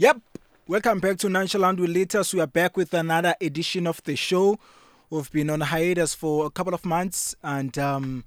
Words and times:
Yep. 0.00 0.20
Welcome 0.68 1.00
back 1.00 1.18
to 1.18 1.28
Nonchalant 1.28 1.80
with 1.80 1.90
Latest. 1.90 2.32
We 2.32 2.38
are 2.38 2.46
back 2.46 2.76
with 2.76 2.94
another 2.94 3.34
edition 3.40 3.84
of 3.84 4.00
the 4.04 4.14
show. 4.14 4.56
We've 5.10 5.28
been 5.32 5.50
on 5.50 5.60
hiatus 5.60 6.14
for 6.14 6.46
a 6.46 6.50
couple 6.50 6.72
of 6.72 6.86
months 6.86 7.34
and 7.42 7.76
um 7.78 8.24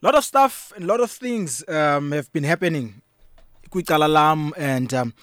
a 0.00 0.06
lot 0.06 0.14
of 0.14 0.22
stuff, 0.22 0.72
and 0.76 0.84
a 0.84 0.86
lot 0.86 1.00
of 1.00 1.10
things 1.10 1.68
um 1.68 2.12
have 2.12 2.32
been 2.32 2.44
happening. 2.44 3.02
Quick 3.70 3.90
alarm 3.90 4.54
and 4.56 4.94
um 4.94 5.14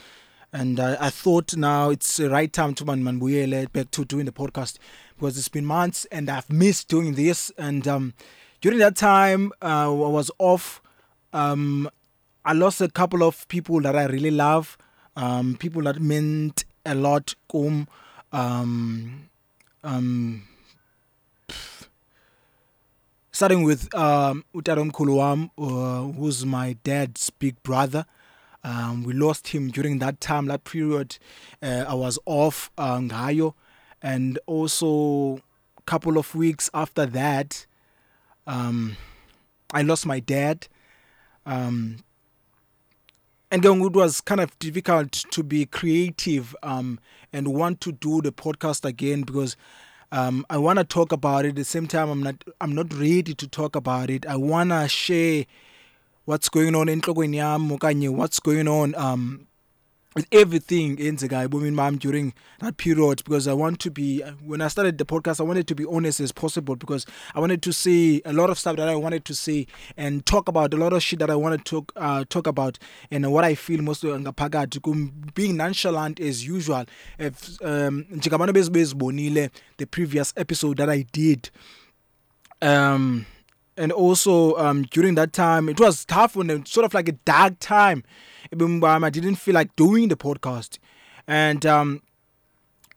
and 0.51 0.77
uh, 0.77 0.97
I 0.99 1.09
thought 1.09 1.55
now 1.55 1.89
it's 1.91 2.17
the 2.17 2.29
right 2.29 2.51
time 2.51 2.73
to 2.73 2.83
man 2.83 3.01
manbuyele 3.01 3.71
back 3.71 3.89
to 3.91 4.03
doing 4.03 4.25
the 4.25 4.33
podcast 4.33 4.79
because 5.15 5.37
it's 5.37 5.47
been 5.47 5.65
months 5.65 6.03
and 6.11 6.29
I've 6.29 6.49
missed 6.49 6.89
doing 6.89 7.13
this 7.13 7.49
and 7.57 7.87
um 7.87 8.13
during 8.59 8.79
that 8.79 8.97
time 8.97 9.53
uh, 9.61 9.89
I 9.89 10.09
was 10.09 10.31
off 10.37 10.81
um 11.31 11.89
I 12.43 12.51
lost 12.51 12.81
a 12.81 12.89
couple 12.89 13.23
of 13.23 13.47
people 13.47 13.79
that 13.79 13.95
I 13.95 14.03
really 14.07 14.31
love 14.31 14.77
um, 15.17 15.57
people 15.59 15.81
that 15.81 15.99
meant 15.99 16.63
a 16.85 16.95
lot 16.95 17.35
um, 18.31 19.29
um, 19.83 20.47
starting 23.31 23.63
with 23.63 23.93
um, 23.95 24.45
wam 24.53 25.51
uh, 25.57 26.03
who's 26.03 26.45
my 26.45 26.77
dad's 26.83 27.31
big 27.31 27.61
brother. 27.63 28.05
Um, 28.63 29.03
we 29.03 29.13
lost 29.13 29.49
him 29.49 29.69
during 29.69 29.99
that 29.99 30.21
time 30.21 30.45
that 30.47 30.63
period 30.63 31.17
uh, 31.63 31.85
I 31.87 31.93
was 31.95 32.19
off 32.25 32.69
uh, 32.77 32.97
ngayo. 32.97 33.53
And 34.01 34.37
also 34.45 35.41
a 35.77 35.81
couple 35.85 36.17
of 36.19 36.35
weeks 36.35 36.69
after 36.73 37.05
that 37.07 37.65
um, 38.45 38.97
I 39.73 39.81
lost 39.81 40.05
my 40.05 40.19
dad. 40.19 40.67
Um, 41.45 42.03
and 43.51 43.63
then 43.63 43.81
it 43.81 43.93
was 43.93 44.21
kind 44.21 44.41
of 44.41 44.57
difficult 44.59 45.11
to 45.11 45.43
be 45.43 45.65
creative 45.65 46.55
um, 46.63 46.99
and 47.31 47.47
want 47.47 47.81
to 47.81 47.91
do 47.91 48.21
the 48.21 48.31
podcast 48.31 48.83
again 48.85 49.21
because 49.21 49.55
um, 50.11 50.45
I 50.49 50.57
want 50.57 50.79
to 50.79 50.85
talk 50.85 51.11
about 51.11 51.45
it. 51.45 51.49
At 51.49 51.55
the 51.55 51.65
same 51.65 51.87
time, 51.87 52.09
I'm 52.09 52.23
not 52.23 52.43
I'm 52.61 52.73
not 52.73 52.93
ready 52.93 53.33
to 53.33 53.47
talk 53.47 53.75
about 53.75 54.09
it. 54.09 54.25
I 54.25 54.35
want 54.35 54.69
to 54.71 54.87
share 54.87 55.45
what's 56.25 56.49
going 56.49 56.75
on 56.75 56.89
in 56.89 57.01
yam 57.33 57.69
what's 57.69 58.39
going 58.39 58.67
on 58.67 58.95
um, 58.95 59.47
with 60.17 60.27
everything 60.31 60.97
enzekayo 60.97 61.45
ebomini 61.45 61.75
bam 61.77 61.95
during 61.97 62.33
that 62.59 62.75
period 62.77 63.23
because 63.23 63.47
I 63.47 63.53
want 63.53 63.79
to 63.81 63.91
be 63.91 64.21
when 64.43 64.61
I 64.61 64.67
started 64.67 64.97
the 64.97 65.05
podcast 65.05 65.39
I 65.39 65.43
wanted 65.43 65.67
to 65.67 65.75
be 65.75 65.85
honest 65.85 66.19
as 66.19 66.31
possible 66.31 66.75
because 66.75 67.05
I 67.35 67.39
wanted 67.39 67.61
to 67.61 67.71
say 67.71 68.21
a 68.25 68.33
lot 68.33 68.49
of 68.49 68.57
stuff 68.57 68.77
that 68.77 68.89
I 68.89 68.95
wanted 68.95 69.25
to 69.25 69.35
say 69.35 69.67
and 69.95 70.25
talk 70.25 70.49
about 70.49 70.73
a 70.73 70.77
lot 70.77 70.91
of 70.91 71.03
shit 71.03 71.19
that 71.19 71.29
I 71.29 71.35
wanted 71.35 71.65
to 71.65 71.81
talk, 71.81 71.93
uh, 71.95 72.25
talk 72.27 72.47
about 72.47 72.79
and 73.11 73.31
what 73.31 73.43
I 73.43 73.53
feel 73.53 73.83
most 73.83 74.03
ngaphakathi 74.03 74.81
kum 74.81 75.13
being 75.35 75.55
nonchalant 75.55 76.19
as 76.19 76.47
usual. 76.47 76.85
If 77.19 77.61
um 77.61 78.05
the 78.09 79.87
previous 79.91 80.33
episode 80.35 80.77
that 80.77 80.89
I 80.89 81.03
did 81.11 81.51
um 82.63 83.27
and 83.77 83.91
also 83.91 84.55
um 84.57 84.83
during 84.83 85.15
that 85.15 85.33
time 85.33 85.69
it 85.69 85.79
was 85.79 86.03
tough 86.05 86.35
when 86.35 86.65
sort 86.65 86.85
of 86.85 86.93
like 86.93 87.07
a 87.07 87.13
dark 87.25 87.53
time. 87.59 88.03
I 88.51 89.09
didn't 89.09 89.35
feel 89.35 89.53
like 89.55 89.75
doing 89.75 90.07
the 90.07 90.15
podcast. 90.15 90.79
And 91.27 91.65
um 91.65 92.01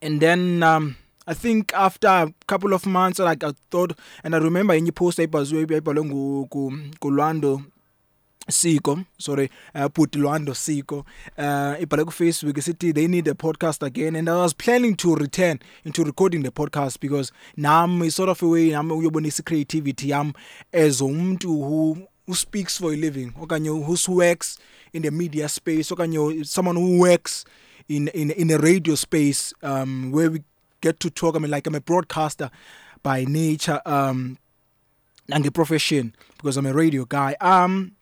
and 0.01 0.21
then 0.21 0.63
um 0.63 0.97
I 1.27 1.35
think 1.35 1.73
after 1.75 2.09
a 2.09 2.33
couple 2.47 2.73
of 2.73 2.87
months 2.87 3.19
like 3.19 3.45
I 3.45 3.53
thought 3.71 3.99
and 4.25 4.35
I 4.35 4.39
remember 4.39 4.75
in 4.75 4.87
your 4.87 4.93
post 4.93 5.19
ayibhazwe 5.19 5.67
ayibhalwe 5.67 6.05
ngulwando 6.05 7.63
Siko 8.51 9.05
sorry 9.19 9.51
uh, 9.75 9.89
put 9.89 10.13
Lwando 10.13 10.55
Siko. 10.55 11.05
Uh 11.39 11.77
ku 12.05 12.13
Facebook 12.13 12.55
isithi 12.59 12.95
they 12.95 13.07
need 13.07 13.29
a 13.29 13.35
podcast 13.35 13.83
again 13.83 14.17
and 14.17 14.29
I 14.29 14.37
was 14.37 14.53
planning 14.53 14.97
to 14.97 15.15
return 15.15 15.61
into 15.85 16.05
recording 16.05 16.43
the 16.43 16.51
podcast 16.51 17.01
because 17.01 17.33
nami 17.57 18.11
sort 18.11 18.29
of 18.29 18.43
a 18.43 18.49
way 18.49 18.71
nami 18.71 18.93
uyobonisa 18.95 19.45
creativity 19.45 20.09
yam 20.09 20.35
as 20.73 21.01
umuntu 21.01 21.45
who 21.47 22.07
who 22.27 22.35
speaks 22.35 22.79
for 22.79 22.93
a 22.93 22.97
living 22.97 23.33
okanye 23.41 23.69
who 23.69 24.15
works 24.15 24.59
in 24.93 25.03
the 25.03 25.11
media 25.11 25.49
space 25.49 25.91
okanye 25.91 26.45
someone 26.47 26.77
who 26.77 26.99
works 26.99 27.45
in 27.89 28.09
in 28.09 28.31
in 28.31 28.51
a 28.51 28.59
radio 28.59 28.95
space 28.95 29.53
um 29.63 30.13
where 30.13 30.31
we 30.31 30.43
get 30.81 31.01
to 31.01 31.11
talk 31.11 31.37
I 31.37 31.39
mean 31.39 31.51
like 31.51 31.67
I'm 31.67 31.75
a 31.75 31.81
broadcaster 31.81 32.51
by 33.03 33.25
nature 33.25 33.81
um 33.87 34.39
and 35.33 35.45
the 35.45 35.51
profession 35.51 36.15
because 36.37 36.57
I'm 36.57 36.67
a 36.67 36.73
radio 36.73 37.05
guy. 37.05 37.37
Um 37.41 37.93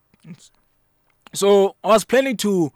so 1.33 1.77
I 1.85 1.89
was 1.89 2.05
planning 2.05 2.37
to 2.39 2.73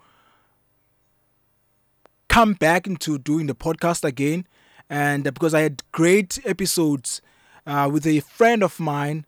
come 2.27 2.53
back 2.53 2.87
into 2.87 3.17
doing 3.17 3.47
the 3.47 3.55
podcast 3.55 4.03
again 4.03 4.47
and 4.89 5.27
uh, 5.27 5.31
because 5.31 5.53
I 5.53 5.61
had 5.61 5.83
great 5.91 6.39
episodes 6.45 7.21
uh, 7.65 7.89
with 7.91 8.05
a 8.05 8.19
friend 8.21 8.63
of 8.63 8.79
mine 8.79 9.25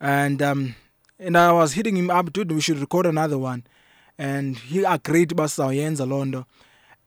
and 0.00 0.40
um 0.40 0.74
and 1.18 1.36
I 1.36 1.52
was 1.52 1.74
hitting 1.74 1.96
him 1.96 2.10
up 2.10 2.32
dude 2.32 2.52
we 2.52 2.60
should 2.60 2.78
record 2.78 3.06
another 3.06 3.38
one. 3.38 3.64
And 4.18 4.58
he 4.58 4.84
agreed 4.84 5.34
But 5.36 5.44
basawuyenza 5.48 6.06
londo. 6.06 6.46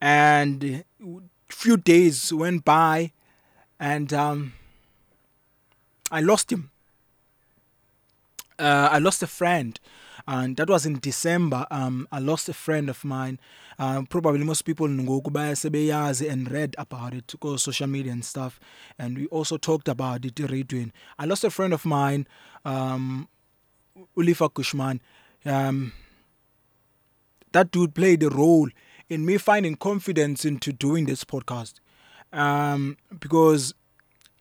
And 0.02 0.84
few 1.50 1.78
days 1.78 2.34
went 2.34 2.66
by 2.66 3.12
and 3.80 4.14
um 4.14 4.54
I 6.12 6.22
lost 6.22 6.52
him. 6.52 6.70
Uh, 8.60 8.90
I 8.92 9.00
lost 9.00 9.24
a 9.24 9.28
friend 9.28 9.80
and 10.28 10.56
that 10.58 10.70
was 10.70 10.86
in 10.86 11.00
December. 11.00 11.66
Um 11.72 12.08
I 12.12 12.20
lost 12.20 12.50
a 12.50 12.54
friend 12.54 12.90
of 12.90 13.04
mine. 13.04 13.40
Um 13.80 14.06
probably 14.06 14.44
most 14.44 14.64
people 14.64 14.88
ngoku 14.88 16.32
and 16.32 16.52
read 16.52 16.76
about 16.78 17.14
it 17.14 17.34
go 17.40 17.58
social 17.58 17.88
media 17.88 18.12
and 18.12 18.24
stuff. 18.24 18.60
And 18.98 19.18
we 19.18 19.28
also 19.28 19.58
talked 19.58 19.88
about 19.88 20.26
it 20.26 20.36
radioing 20.36 20.92
I 21.18 21.26
lost 21.26 21.44
a 21.44 21.50
friend 21.50 21.74
of 21.74 21.86
mine 21.86 22.28
um 22.66 23.28
Ulifa 24.18 24.50
Kushman. 24.52 25.00
Um 25.46 25.94
that 27.52 27.72
dude 27.72 27.94
played 27.94 28.24
a 28.24 28.30
role 28.30 28.70
in 29.10 29.26
me 29.26 29.38
finding 29.38 29.76
confidence 29.76 30.46
into 30.46 30.72
doing 30.74 31.06
this 31.06 31.24
podcast. 31.24 31.76
Um 32.32 32.98
because 33.20 33.74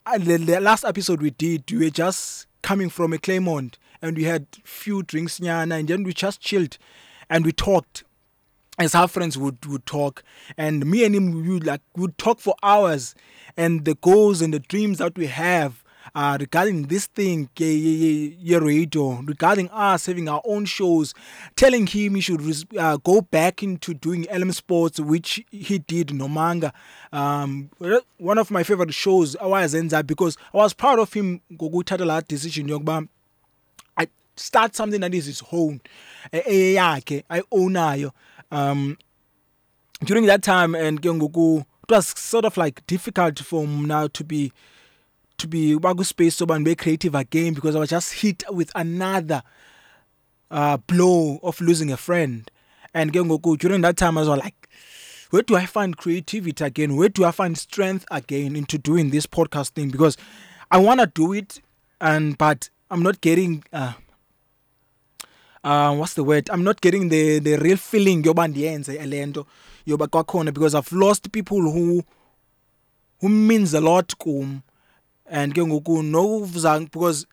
uh, 0.04 0.18
the, 0.18 0.36
the 0.36 0.60
last 0.60 0.84
episode 0.84 1.22
we 1.22 1.30
did 1.30 1.70
we 1.70 1.78
were 1.84 1.90
just 1.90 2.46
coming 2.62 2.88
from 2.88 3.12
a 3.12 3.18
Claymont 3.18 3.74
and 4.02 4.16
we 4.16 4.24
had 4.24 4.46
few 4.64 5.02
drinks 5.02 5.38
nyana 5.40 5.78
and 5.78 5.88
then 5.88 6.02
we 6.02 6.12
just 6.12 6.40
chilled 6.40 6.76
and 7.30 7.44
we 7.44 7.52
talked. 7.52 8.04
As 8.78 8.94
our 8.94 9.06
friends 9.06 9.36
would 9.36 9.64
would 9.66 9.84
talk. 9.84 10.24
And 10.56 10.86
me 10.86 11.04
and 11.04 11.14
him 11.14 11.30
we 11.42 11.48
would 11.50 11.66
like 11.66 11.82
would 11.94 12.16
talk 12.16 12.40
for 12.40 12.54
hours. 12.62 13.14
And 13.56 13.84
the 13.84 13.94
goals 13.96 14.40
and 14.40 14.52
the 14.52 14.58
dreams 14.60 14.98
that 14.98 15.16
we 15.16 15.26
have 15.26 15.82
uh, 16.14 16.36
regarding 16.40 16.84
this 16.84 17.06
thing 17.06 17.48
radio 17.58 19.20
regarding 19.24 19.68
us 19.70 20.06
having 20.06 20.28
our 20.28 20.42
own 20.44 20.64
shows 20.64 21.14
telling 21.56 21.86
him 21.86 22.14
he 22.14 22.20
should 22.20 22.42
uh, 22.78 22.96
go 22.98 23.20
back 23.20 23.62
into 23.62 23.94
doing 23.94 24.26
LM 24.32 24.52
Sports 24.52 25.00
which 25.00 25.44
he 25.50 25.78
did 25.78 26.12
no 26.14 26.28
manga 26.28 26.72
um 27.12 27.70
one 28.18 28.38
of 28.38 28.50
my 28.50 28.62
favorite 28.62 28.92
shows 28.92 29.36
awayenza 29.36 30.06
because 30.06 30.36
I 30.52 30.58
was 30.58 30.74
proud 30.74 30.98
of 30.98 31.12
him 31.12 31.40
ngokuthatha 31.52 32.06
la 32.06 32.20
decision 32.20 32.68
yokuba 32.68 33.02
I 33.02 33.08
start 34.42 34.74
something 34.74 35.00
that 35.00 35.14
is 35.14 35.26
his 35.26 35.42
own 35.52 35.80
eyakhe 36.32 37.24
ayownayo 37.28 38.10
um 38.50 38.96
during 40.04 40.26
that 40.26 40.42
time 40.42 40.74
and 40.74 41.00
ke 41.00 41.06
ngoku 41.06 41.64
it 41.88 41.90
was 41.90 42.06
sort 42.06 42.44
of 42.44 42.56
like 42.56 42.86
difficult 42.86 43.38
for 43.38 43.66
now 43.66 44.06
to 44.06 44.24
be 44.24 44.52
to 45.38 45.48
be 45.48 45.76
space 46.04 46.36
soba 46.36 46.54
and 46.54 46.64
be 46.64 46.74
creative 46.74 47.14
again 47.14 47.52
because 47.54 47.74
I 47.74 47.80
was 47.80 47.90
just 47.90 48.12
hit 48.14 48.44
with 48.50 48.70
another 48.74 49.42
uh 50.50 50.76
blow 50.76 51.40
of 51.42 51.60
losing 51.60 51.90
a 51.90 51.96
friend. 51.96 52.50
And 52.94 53.12
ke 53.12 53.16
ngoku 53.16 53.58
during 53.58 53.80
that 53.82 53.96
time 53.96 54.16
I 54.16 54.20
was 54.20 54.28
like 54.28 54.68
where 55.30 55.42
do 55.42 55.56
I 55.56 55.64
find 55.64 55.96
creativity 55.96 56.62
again? 56.62 56.94
Where 56.94 57.08
do 57.08 57.24
I 57.24 57.30
find 57.30 57.56
strength 57.56 58.04
again 58.10 58.54
into 58.54 58.76
doing 58.76 59.10
this 59.10 59.26
podcast 59.26 59.70
thing 59.70 59.88
because 59.88 60.16
I 60.70 60.78
want 60.78 61.00
to 61.00 61.06
do 61.06 61.32
it 61.32 61.60
and 62.00 62.38
but 62.38 62.70
I'm 62.90 63.02
not 63.02 63.20
getting 63.20 63.64
uh 63.72 63.94
uh 65.64 65.94
what's 65.94 66.14
the 66.14 66.24
word? 66.24 66.48
I'm 66.50 66.64
not 66.64 66.80
getting 66.80 67.08
the 67.08 67.38
the 67.38 67.56
real 67.56 67.76
feeling 67.76 68.22
yoba 68.22 68.48
ndiyenze 68.48 69.06
lento 69.06 69.46
yoba 69.86 70.06
kwakhona 70.06 70.52
because 70.52 70.74
I've 70.74 70.92
lost 70.92 71.30
people 71.32 71.60
who 71.60 72.02
who 73.20 73.28
means 73.28 73.74
a 73.74 73.80
lot 73.80 74.18
kum. 74.18 74.62
And 75.26 75.54
ke 75.54 75.58
ngoku 75.58 76.02
nokuvuza 76.02 76.80
because 76.90 77.26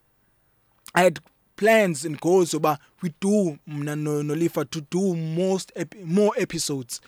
I 0.96 1.04
had 1.04 1.20
plans 1.56 2.06
and 2.06 2.20
goals 2.22 2.54
yoba 2.54 2.78
we 3.02 3.14
do 3.20 3.58
mna 3.68 3.96
nolifa 3.96 4.70
to 4.70 4.82
do 4.82 5.16
most 5.16 5.72
more 6.06 6.32
episodes 6.38 7.02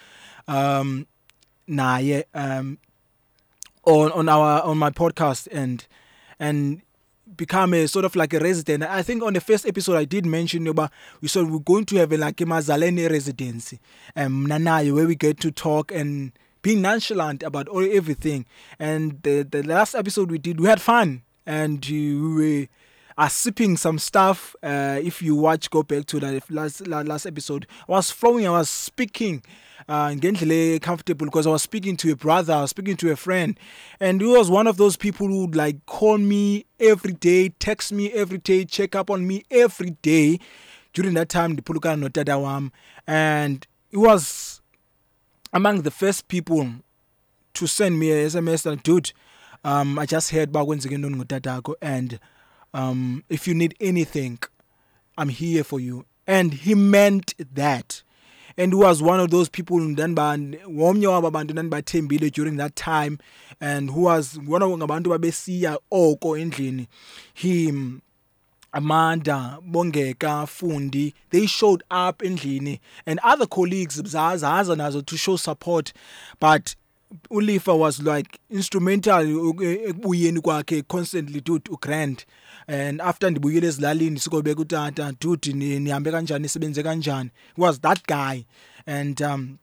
um 0.47 1.05
naye 1.69 2.23
um 2.33 2.77
on 3.83 4.11
on 4.11 4.27
our 4.29 4.61
on 4.63 4.77
my 4.77 4.89
podcast 4.89 5.47
and 5.51 5.85
and 6.39 6.81
become 7.35 7.73
a 7.73 7.87
sort 7.87 8.05
of 8.05 8.15
like 8.15 8.33
a 8.33 8.39
resident. 8.39 8.83
I 8.83 9.01
think 9.01 9.23
on 9.23 9.33
the 9.33 9.41
first 9.41 9.65
episode 9.65 9.97
I 9.97 10.05
did 10.05 10.25
mention 10.25 10.67
about 10.67 10.91
we 11.21 11.27
said 11.27 11.49
we're 11.49 11.59
going 11.59 11.85
to 11.85 11.97
have 11.97 12.11
a, 12.11 12.17
like 12.17 12.39
a 12.41 12.45
Mazaleni 12.45 13.09
residency, 13.09 13.79
um, 14.15 14.47
Nanayo, 14.47 14.95
where 14.95 15.07
we 15.07 15.15
get 15.15 15.39
to 15.41 15.51
talk 15.51 15.91
and 15.91 16.31
being 16.61 16.81
nonchalant 16.81 17.43
about 17.43 17.67
all 17.67 17.83
everything. 17.83 18.45
And 18.79 19.21
the 19.23 19.43
the 19.43 19.63
last 19.63 19.95
episode 19.95 20.31
we 20.31 20.37
did, 20.37 20.59
we 20.59 20.67
had 20.67 20.81
fun 20.81 21.23
and 21.45 21.85
we 21.85 22.61
were 22.61 22.67
are 23.17 23.29
sipping 23.29 23.77
some 23.77 23.99
stuff. 23.99 24.55
Uh, 24.63 24.99
if 25.01 25.21
you 25.21 25.35
watch, 25.35 25.69
go 25.69 25.83
back 25.83 26.05
to 26.07 26.19
that 26.19 26.49
last 26.49 26.87
last 26.87 27.25
episode. 27.25 27.67
I 27.87 27.91
was 27.93 28.11
flowing. 28.11 28.47
I 28.47 28.51
was 28.51 28.69
speaking. 28.69 29.43
Uh, 29.89 30.09
and 30.11 30.21
getting 30.21 30.79
comfortable 30.79 31.25
because 31.25 31.47
I 31.47 31.49
was 31.49 31.63
speaking 31.63 31.97
to 31.97 32.11
a 32.11 32.15
brother, 32.15 32.53
I 32.53 32.61
was 32.61 32.69
speaking 32.69 32.95
to 32.97 33.11
a 33.11 33.15
friend, 33.15 33.59
and 33.99 34.21
he 34.21 34.27
was 34.27 34.47
one 34.47 34.67
of 34.67 34.77
those 34.77 34.95
people 34.95 35.27
who 35.27 35.41
would 35.47 35.55
like 35.55 35.83
call 35.87 36.19
me 36.19 36.65
every 36.79 37.13
day, 37.13 37.49
text 37.49 37.91
me 37.91 38.11
every 38.11 38.37
day, 38.37 38.63
check 38.63 38.95
up 38.95 39.09
on 39.09 39.25
me 39.25 39.43
every 39.49 39.97
day. 40.03 40.37
During 40.93 41.15
that 41.15 41.29
time, 41.29 41.55
the 41.55 41.63
Puluka 41.63 41.99
no 41.99 42.09
Tadawam, 42.09 42.69
and 43.07 43.65
he 43.89 43.97
was 43.97 44.61
among 45.51 45.81
the 45.81 45.91
first 45.91 46.27
people 46.27 46.69
to 47.53 47.67
send 47.67 47.99
me 47.99 48.11
a 48.11 48.27
SMS 48.27 48.63
that 48.63 48.83
dude, 48.83 49.11
um, 49.63 49.99
I 49.99 50.05
just 50.05 50.31
heard 50.31 50.49
about 50.49 50.67
Tatako 50.67 51.75
and 51.81 52.19
um, 52.73 53.23
if 53.29 53.47
you 53.47 53.53
need 53.53 53.75
anything, 53.79 54.39
I'm 55.17 55.29
here 55.29 55.63
for 55.63 55.79
you. 55.79 56.05
And 56.27 56.53
he 56.53 56.75
meant 56.75 57.33
that. 57.53 58.03
And 58.57 58.73
was 58.77 59.01
one 59.01 59.19
of 59.19 59.31
those 59.31 59.49
people 59.49 59.77
womnye 59.77 61.07
wabantu 61.07 61.53
ndandibathembile 61.53 62.31
during 62.31 62.57
that 62.57 62.75
time 62.75 63.17
and 63.59 63.91
who 63.91 64.01
was 64.01 64.37
one 64.37 64.61
of 64.61 64.69
ngabantu 64.71 65.07
babesiya 65.09 65.77
oko 65.89 66.37
endlini 66.37 66.87
him 67.33 68.01
Amanda, 68.73 69.59
Bongeka, 69.69 70.45
Fundi, 70.47 71.13
they 71.29 71.45
showed 71.45 71.83
up 71.91 72.19
endlini 72.19 72.79
and 73.05 73.19
other 73.23 73.45
colleagues 73.45 74.01
zaza 74.05 75.03
to 75.05 75.17
show 75.17 75.35
support 75.35 75.91
but 76.39 76.75
ulifa 77.29 77.73
was 77.73 77.99
like 77.99 78.39
instrumental 78.49 79.27
ekubuyeni 79.61 80.41
kwakhe 80.41 80.81
constantly 80.81 81.41
to 81.41 81.59
ugrand 81.69 82.25
and 82.67 83.01
after 83.01 83.31
ndibuyile 83.31 83.67
ezilalini 83.67 84.19
sikobeka 84.19 84.61
utata 84.61 85.13
dude 85.19 85.53
nihambe 85.53 86.11
kanjani? 86.11 86.45
Isebenze 86.45 86.83
kanjani? 86.83 87.29
Was 87.57 87.79
that 87.81 88.07
guy. 88.07 88.45
And 88.85 89.21
um 89.21 89.59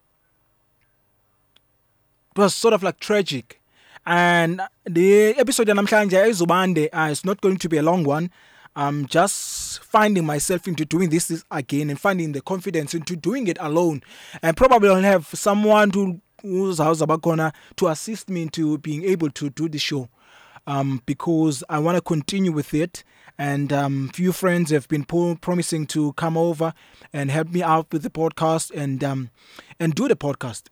it 2.32 2.38
was 2.38 2.54
sort 2.54 2.74
of 2.74 2.82
like 2.82 3.00
tragic. 3.00 3.60
And 4.06 4.60
the 4.84 5.34
episode 5.38 5.68
yanamhlanje 5.68 6.18
ayizubande 6.18 6.88
uh, 6.92 7.10
it's 7.10 7.24
not 7.24 7.40
going 7.40 7.58
to 7.58 7.68
be 7.68 7.78
a 7.78 7.82
long 7.82 8.04
one. 8.04 8.30
I'm 8.76 9.06
just 9.06 9.80
finding 9.82 10.24
myself 10.24 10.68
into 10.68 10.84
doing 10.84 11.10
this 11.10 11.44
again 11.50 11.90
and 11.90 11.98
finding 11.98 12.32
the 12.32 12.40
confidence 12.40 12.94
into 12.94 13.16
doing 13.16 13.48
it 13.48 13.58
alone. 13.60 14.02
And 14.40 14.56
probably 14.56 14.88
I'll 14.88 15.02
have 15.02 15.26
someone 15.26 15.90
to 15.90 16.20
uzawuzabakhona 16.44 17.52
to 17.76 17.88
assist 17.88 18.28
me 18.28 18.42
into 18.42 18.78
being 18.78 19.04
able 19.04 19.30
to 19.30 19.50
do 19.50 19.68
the 19.68 19.78
show 19.78 20.08
um, 20.66 21.02
because 21.06 21.64
I 21.68 21.78
want 21.78 21.96
to 21.96 22.02
continue 22.02 22.52
with 22.52 22.74
it. 22.74 23.02
And 23.38 23.72
um, 23.72 24.10
few 24.12 24.32
friends 24.32 24.70
have 24.70 24.88
been 24.88 25.04
po- 25.04 25.36
promising 25.36 25.86
to 25.88 26.12
come 26.14 26.36
over 26.36 26.74
and 27.12 27.30
help 27.30 27.48
me 27.48 27.62
out 27.62 27.86
with 27.92 28.02
the 28.02 28.10
podcast 28.10 28.70
and 28.72 29.02
um, 29.04 29.30
and 29.78 29.94
do 29.94 30.08
the 30.08 30.16
podcast. 30.16 30.64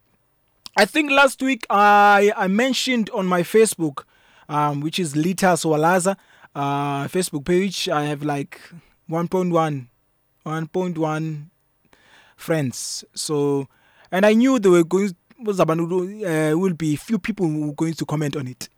I 0.76 0.84
think 0.84 1.10
last 1.10 1.40
week 1.40 1.64
I 1.70 2.32
I 2.36 2.48
mentioned 2.48 3.08
on 3.10 3.26
my 3.26 3.42
Facebook, 3.42 4.02
um, 4.48 4.80
which 4.80 4.98
is 4.98 5.14
Lita 5.14 5.54
Swalaza, 5.54 6.16
uh, 6.56 7.04
Facebook 7.06 7.44
page. 7.44 7.88
I 7.88 8.04
have 8.06 8.24
like 8.24 8.60
1.1, 9.08 9.86
1.1 10.44 11.44
friends. 12.36 13.04
So, 13.14 13.68
and 14.10 14.26
I 14.26 14.34
knew 14.34 14.58
they 14.58 14.68
were 14.68 14.84
going. 14.84 15.14
Uh, 15.40 16.56
will 16.56 16.74
be 16.74 16.96
few 16.96 17.18
people 17.18 17.46
who 17.46 17.72
going 17.74 17.94
to 17.94 18.06
comment 18.06 18.36
on 18.36 18.46
it 18.46 18.68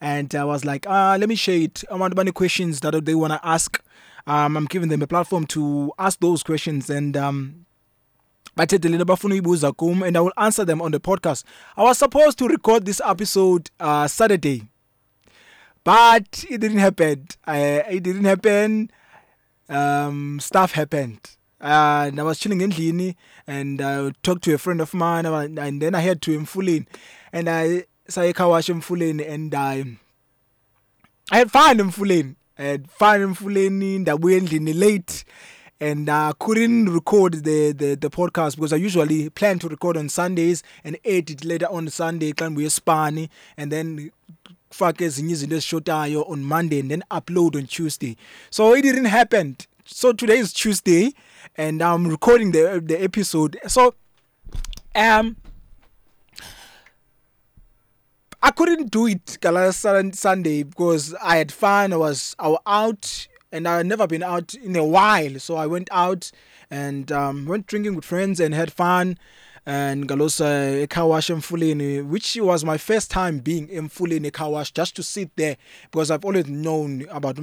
and 0.00 0.34
I 0.34 0.44
was 0.44 0.64
like, 0.64 0.86
ah, 0.88 1.16
let 1.18 1.28
me 1.28 1.34
share 1.34 1.60
it. 1.60 1.84
I 1.90 1.94
want 1.94 2.16
many 2.16 2.32
questions 2.32 2.80
that 2.80 3.04
they 3.04 3.14
want 3.14 3.32
to 3.32 3.40
ask. 3.42 3.82
Um, 4.26 4.56
I'm 4.56 4.66
giving 4.66 4.88
them 4.88 5.02
a 5.02 5.06
platform 5.06 5.46
to 5.48 5.92
ask 5.98 6.18
those 6.20 6.42
questions 6.42 6.90
and 6.90 7.16
um, 7.16 7.66
and 8.58 10.16
I 10.16 10.20
will 10.20 10.32
answer 10.36 10.64
them 10.64 10.82
on 10.82 10.90
the 10.90 11.00
podcast. 11.00 11.44
I 11.76 11.82
was 11.82 11.98
supposed 11.98 12.38
to 12.38 12.48
record 12.48 12.86
this 12.86 13.00
episode 13.04 13.70
uh, 13.78 14.08
Saturday, 14.08 14.64
but 15.84 16.44
it 16.50 16.58
didn't 16.60 16.78
happen. 16.78 17.28
I, 17.44 17.58
it 17.58 18.02
didn't 18.02 18.24
happen. 18.24 18.90
Um, 19.68 20.40
stuff 20.40 20.72
happened. 20.72 21.35
Uh, 21.60 22.04
and 22.08 22.20
I 22.20 22.22
was 22.22 22.38
chilling 22.38 22.60
in 22.60 22.70
Lini 22.70 23.14
and 23.46 23.80
I 23.80 24.10
talked 24.22 24.44
to 24.44 24.54
a 24.54 24.58
friend 24.58 24.80
of 24.80 24.92
mine 24.92 25.24
and 25.24 25.80
then 25.80 25.94
I 25.94 26.00
had 26.00 26.20
to 26.22 26.32
him 26.32 26.44
fully 26.44 26.86
and 27.32 27.48
I 27.48 27.84
saye 28.08 28.32
car 28.34 28.48
wash 28.50 28.66
emfuleni 28.68 29.28
and 29.28 29.54
I 29.54 29.96
I 31.30 31.38
had 31.38 31.50
fun 31.50 31.78
emfuleni 31.78 32.36
I 32.58 32.62
had 32.62 32.90
fun 32.90 33.20
emfuleni 33.20 33.98
ndabuya 34.00 34.38
endlini 34.40 34.74
late 34.78 35.24
and 35.80 36.08
I 36.10 36.32
couldn't 36.38 36.90
record 36.92 37.44
the, 37.44 37.72
the 37.72 37.94
the 37.96 38.10
podcast 38.10 38.56
because 38.56 38.72
I 38.74 38.76
usually 38.76 39.30
plan 39.30 39.58
to 39.60 39.68
record 39.68 39.96
on 39.96 40.08
Sundays 40.10 40.62
and 40.84 40.98
edit 41.04 41.42
later 41.44 41.68
on 41.70 41.88
Sunday 41.88 42.32
xa 42.32 42.50
ngibuye 42.50 42.66
espani 42.66 43.28
and 43.56 43.72
then 43.72 44.10
fake 44.70 45.00
ezinye 45.04 45.32
izinto 45.32 45.56
ezishotayo 45.56 46.28
on 46.30 46.44
Monday 46.44 46.80
and 46.80 46.90
then 46.90 47.02
upload 47.10 47.56
on 47.56 47.66
Tuesday. 47.66 48.16
So 48.50 48.74
it 48.74 48.82
didn't 48.82 49.06
happen. 49.06 49.56
So 49.84 50.12
today 50.12 50.38
is 50.38 50.52
Tuesday 50.52 51.14
and 51.54 51.82
I'm 51.82 52.06
recording 52.08 52.52
the 52.52 52.82
the 52.84 53.02
episode 53.02 53.58
so 53.66 53.94
um 54.94 55.36
I 58.42 58.50
couldn't 58.50 58.90
do 58.90 59.06
it 59.06 59.38
last 59.42 59.80
Sunday 59.80 60.62
because 60.62 61.14
I 61.14 61.38
had 61.38 61.50
fun. 61.50 61.92
I 61.92 61.96
was 61.96 62.36
I 62.38 62.48
was 62.48 62.60
out 62.66 63.26
and 63.50 63.66
I 63.66 63.78
had 63.78 63.86
never 63.86 64.06
been 64.06 64.22
out 64.22 64.54
in 64.54 64.76
a 64.76 64.84
while. 64.84 65.38
So 65.40 65.56
I 65.56 65.66
went 65.66 65.88
out 65.90 66.30
and 66.70 67.10
um, 67.10 67.46
went 67.46 67.66
drinking 67.66 67.96
with 67.96 68.04
friends 68.04 68.38
and 68.38 68.54
had 68.54 68.72
fun. 68.72 69.18
And 69.68 70.06
Galosa 70.08 70.84
a 70.84 70.86
car 70.86 71.08
wash 71.08 71.28
in 71.28 71.40
which 72.00 72.36
was 72.36 72.64
my 72.64 72.78
first 72.78 73.10
time 73.10 73.40
being 73.40 73.68
in 74.16 74.24
a 74.24 74.30
car 74.30 74.48
wash 74.48 74.70
just 74.70 74.94
to 74.94 75.02
sit 75.02 75.34
there 75.34 75.56
because 75.90 76.08
I've 76.08 76.24
always 76.24 76.46
known 76.46 77.04
about 77.10 77.34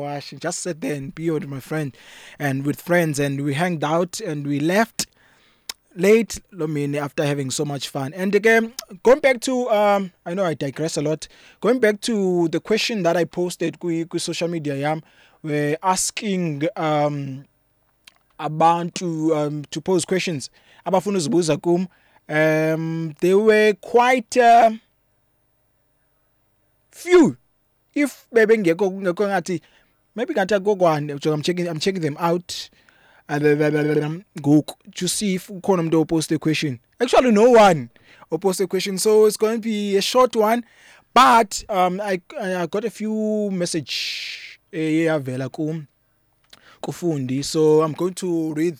wash 0.00 0.32
and 0.32 0.40
just 0.40 0.60
sit 0.60 0.80
there 0.80 0.94
and 0.94 1.14
be 1.14 1.30
with 1.30 1.46
my 1.46 1.60
friend 1.60 1.94
and 2.38 2.64
with 2.64 2.80
friends 2.80 3.18
and 3.18 3.42
we 3.44 3.52
hanged 3.52 3.84
out 3.84 4.20
and 4.20 4.46
we 4.46 4.58
left 4.58 5.06
late 5.94 6.40
Lomini 6.52 6.96
after 6.96 7.24
having 7.26 7.50
so 7.50 7.64
much 7.64 7.88
fun. 7.88 8.14
And 8.14 8.34
again, 8.34 8.72
going 9.02 9.20
back 9.20 9.40
to 9.42 9.68
um 9.68 10.12
I 10.24 10.32
know 10.32 10.44
I 10.46 10.54
digress 10.54 10.96
a 10.96 11.02
lot. 11.02 11.28
Going 11.60 11.78
back 11.78 12.00
to 12.02 12.48
the 12.48 12.60
question 12.60 13.02
that 13.02 13.18
I 13.18 13.24
posted 13.24 13.76
with 14.12 14.22
social 14.22 14.48
media 14.48 14.76
yam 14.76 15.02
we're 15.42 15.76
asking 15.82 16.62
um 16.74 17.44
to 18.38 19.34
um 19.34 19.64
to 19.70 19.80
pose 19.80 20.04
questions. 20.04 20.50
Abafuna 20.86 21.18
uzibuza 21.18 21.56
kum 21.56 21.86
um 22.28 23.14
they 23.20 23.34
were 23.34 23.74
quite 23.80 24.36
uh, 24.36 24.70
few. 26.90 27.36
If 27.94 28.26
bebengekho 28.32 28.90
ngekho 28.90 29.26
ngathi 29.28 29.60
maybe 30.14 30.34
ngathi 30.34 30.54
akokwane 30.54 31.26
I'm 31.26 31.42
checking 31.42 31.68
I'm 31.68 31.78
checking 31.78 32.02
them 32.02 32.16
out. 32.18 32.70
Ngoku 33.28 34.74
to 34.94 35.08
see 35.08 35.34
if 35.34 35.48
ukhona 35.48 35.82
umuntu 35.82 36.00
opost 36.00 36.32
a 36.32 36.38
question. 36.38 36.78
Actually 37.00 37.30
no 37.32 37.50
one 37.50 37.90
opost 38.34 38.60
a 38.60 38.66
question 38.66 38.98
so 38.98 39.26
it's 39.26 39.36
going 39.36 39.56
to 39.56 39.60
be 39.60 39.96
a 39.96 40.02
short 40.02 40.34
one 40.36 40.64
but 41.12 41.64
um 41.68 42.00
i 42.00 42.20
i 42.40 42.66
got 42.66 42.84
a 42.84 42.90
few 42.90 43.50
message 43.50 44.58
eyavela 44.72 45.48
ku 45.48 45.82
kufundi. 46.84 47.42
So 47.42 47.82
i'm 47.82 47.92
going 47.92 48.14
to 48.14 48.54
read 48.54 48.76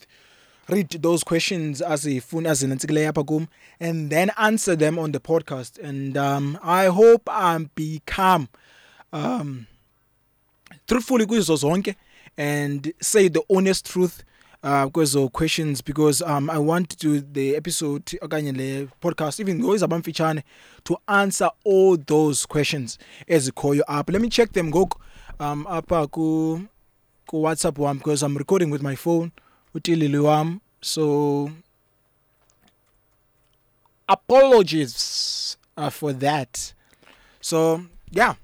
read 0.68 0.88
those 1.02 1.24
questions 1.24 1.82
as 1.82 2.04
ifuna 2.06 2.50
azinantsikile 2.50 3.08
apha 3.08 3.24
kum 3.24 3.46
and 3.80 4.10
then 4.10 4.30
answer 4.36 4.76
them 4.78 4.98
on 4.98 5.12
the 5.12 5.20
podcast. 5.20 5.78
And 5.82 6.16
um 6.16 6.58
i 6.62 6.86
hope 6.86 7.22
i'm 7.28 7.70
become 7.74 8.48
um 9.12 9.66
truthfully 10.86 11.26
kuzo 11.26 11.56
zonke 11.56 11.94
and 12.36 12.92
say 13.00 13.28
the 13.28 13.42
honest 13.50 13.86
truth 13.86 14.24
uh 14.62 14.88
questions 15.32 15.82
because 15.82 16.22
um 16.22 16.48
I 16.48 16.58
want 16.58 16.98
to 16.98 17.20
the 17.20 17.54
episode 17.56 18.04
okanye 18.22 18.52
le 18.56 18.88
podcast 19.00 19.40
even 19.40 19.60
though 19.60 19.74
izaba 19.74 19.98
mfitshane 19.98 20.42
to 20.84 20.96
answer 21.06 21.50
all 21.64 21.96
those 22.06 22.46
questions 22.46 22.98
ezikhoyo 23.28 23.82
up 23.88 24.10
let 24.10 24.22
me 24.22 24.28
check 24.28 24.52
them 24.52 24.70
ngoku. 24.70 24.98
Um 25.40 25.66
apha 25.68 26.06
ku 26.10 26.60
WhatsApp 27.32 27.78
wam 27.78 27.98
because 27.98 28.22
I'm 28.22 28.36
recording 28.36 28.70
with 28.70 28.82
my 28.82 28.94
phone 28.94 29.32
utilili 29.74 30.22
wam. 30.22 30.60
So 30.80 31.50
apologies 34.08 35.56
uh, 35.76 35.90
for 35.90 36.12
that. 36.12 36.72
So 37.40 37.84
yeah. 38.10 38.34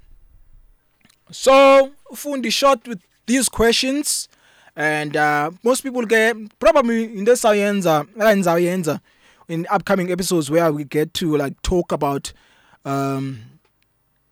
So 1.31 1.93
ufundi 2.11 2.53
short 2.53 2.87
with 2.89 3.01
these 3.27 3.49
questions 3.49 4.29
and 4.77 5.17
uh, 5.17 5.51
most 5.63 5.83
people 5.83 6.05
get 6.07 6.37
probably 6.59 7.05
in 7.05 7.25
the 7.25 7.33
sayenza 7.33 8.07
sayenza 8.17 9.01
in 9.49 9.67
upcoming 9.71 10.11
episodes 10.11 10.51
where 10.51 10.73
we 10.73 10.85
get 10.85 11.13
to 11.15 11.37
like 11.37 11.61
talk 11.63 11.93
about 11.93 12.33
um 12.85 13.41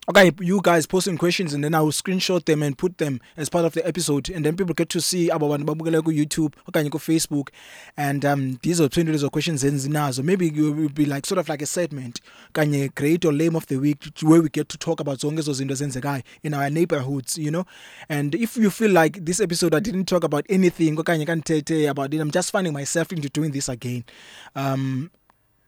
okay 0.09 0.33
you 0.41 0.59
guys 0.63 0.87
posting 0.87 1.19
questions 1.19 1.53
and 1.53 1.63
then 1.63 1.75
i 1.75 1.81
will 1.81 1.91
screenshot 1.91 2.45
them 2.47 2.63
and 2.63 2.79
put 2.79 2.97
them 2.97 3.21
as 3.37 3.51
part 3.51 3.67
of 3.67 3.75
the 3.75 3.87
episode 3.87 4.31
and 4.31 4.45
then 4.45 4.57
people 4.57 4.73
get 4.73 4.89
to 4.89 5.01
see 5.01 5.29
abo 5.29 5.51
bantu 5.51 5.67
babukela 5.67 6.03
ku-youtube 6.03 6.55
okanye 6.67 6.91
ku-facebook 6.91 7.51
and 7.97 8.25
um 8.25 8.59
these 8.63 8.81
are 8.81 8.89
20 8.89 9.23
of 9.23 9.31
questions 9.31 9.63
enzinazo 9.65 10.25
maybe 10.25 10.47
it 10.47 10.57
will 10.57 10.89
be 10.89 11.05
like 11.05 11.27
sort 11.27 11.39
of 11.39 11.49
like 11.49 11.61
a 11.61 11.67
segment 11.67 12.21
kanye 12.55 12.89
great 12.95 13.25
or 13.25 13.33
lame 13.33 13.55
of 13.55 13.67
the 13.67 13.77
week 13.77 14.09
where 14.23 14.41
we 14.41 14.49
get 14.49 14.69
to 14.69 14.79
talk 14.79 15.01
about 15.01 15.19
zonke 15.21 15.41
ezo 15.41 15.53
zinto 15.53 15.75
ezenzekayo 15.75 16.23
in 16.43 16.55
our 16.55 16.71
neighborhoods 16.71 17.37
you 17.37 17.51
know? 17.51 17.65
And 18.09 18.35
if 18.35 18.57
you 18.57 18.71
feel 18.71 18.91
like 18.91 19.25
this 19.25 19.41
episode 19.41 19.75
i 19.75 19.81
didn't 19.81 20.07
talk 20.07 20.25
about 20.25 20.47
anything 20.49 20.97
okanye 20.97 21.27
kandithethe 21.27 21.91
about 21.91 22.15
it 22.15 22.21
i'm 22.21 22.31
just 22.31 22.51
finding 22.51 22.73
myself 22.73 23.13
into 23.13 23.29
doing 23.29 23.53
this 23.53 23.69
again. 23.69 24.05
Um 24.57 25.11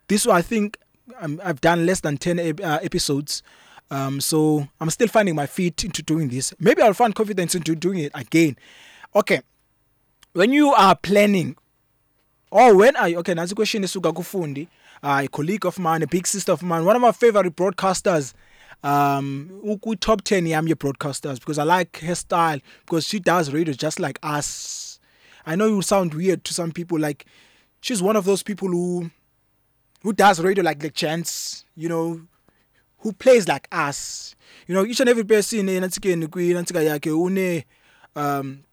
this 0.08 0.26
i 0.26 0.40
think 0.42 0.78
um, 1.20 1.40
i've 1.44 1.60
done 1.60 1.84
less 1.84 2.00
than 2.00 2.16
10 2.16 2.38
ep- 2.38 2.60
uh, 2.60 2.78
episodes 2.82 3.42
um, 3.90 4.20
so 4.20 4.68
I'm 4.80 4.90
still 4.90 5.08
finding 5.08 5.34
my 5.34 5.46
feet 5.46 5.84
into 5.84 6.02
doing 6.02 6.28
this. 6.28 6.54
Maybe 6.58 6.82
I'll 6.82 6.94
find 6.94 7.14
confidence 7.14 7.54
into 7.54 7.74
doing 7.74 7.98
it 7.98 8.12
again. 8.14 8.56
Okay. 9.14 9.40
When 10.32 10.52
you 10.52 10.72
are 10.72 10.94
planning, 10.94 11.56
or 12.50 12.76
when 12.76 12.94
are 12.96 13.08
you, 13.08 13.18
okay, 13.18 13.34
nansi 13.34 13.54
question 13.54 13.82
is 13.82 13.94
kufundi, 13.94 14.68
uh, 15.02 15.22
a 15.24 15.28
colleague 15.28 15.66
of 15.66 15.78
mine, 15.78 16.02
a 16.02 16.06
big 16.06 16.26
sister 16.26 16.52
of 16.52 16.62
mine, 16.62 16.84
one 16.84 16.94
of 16.94 17.02
my 17.02 17.10
favorite 17.10 17.56
broadcasters, 17.56 18.32
um, 18.82 19.60
top 20.00 20.22
10 20.22 20.46
yam 20.46 20.68
ye 20.68 20.74
broadcasters 20.74 21.38
because 21.40 21.58
I 21.58 21.64
like 21.64 21.98
her 22.00 22.14
style 22.14 22.60
because 22.80 23.06
she 23.06 23.18
does 23.18 23.52
radio 23.52 23.74
just 23.74 23.98
like 23.98 24.18
us. 24.22 25.00
I 25.44 25.56
know 25.56 25.66
you 25.66 25.82
sound 25.82 26.14
weird 26.14 26.44
to 26.44 26.54
some 26.54 26.70
people, 26.70 26.98
like 26.98 27.26
she's 27.80 28.02
one 28.02 28.16
of 28.16 28.24
those 28.24 28.42
people 28.42 28.68
who 28.68 29.10
who 30.02 30.12
does 30.12 30.40
radio 30.40 30.64
like 30.64 30.78
the 30.78 30.90
chance, 30.90 31.64
you 31.74 31.88
know, 31.88 32.22
who 33.00 33.12
plays 33.12 33.48
like 33.48 33.68
us. 33.72 34.34
You 34.66 34.74
know 34.74 34.84
each 34.84 35.00
and 35.00 35.08
every 35.08 35.24
person 35.24 35.68
enatsikeni 35.68 36.26
kwinantsika 36.26 36.82
yakhe 36.82 37.10
une 37.10 37.64
um 38.16 38.64